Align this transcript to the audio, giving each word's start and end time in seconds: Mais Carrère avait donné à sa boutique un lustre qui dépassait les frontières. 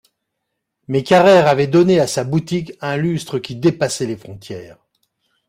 Mais 0.87 1.03
Carrère 1.03 1.45
avait 1.47 1.67
donné 1.67 1.99
à 1.99 2.07
sa 2.07 2.23
boutique 2.23 2.73
un 2.81 2.97
lustre 2.97 3.37
qui 3.37 3.55
dépassait 3.55 4.07
les 4.07 4.17
frontières. 4.17 4.79